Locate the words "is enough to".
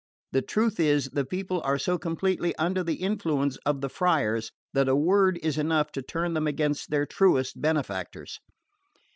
5.43-6.01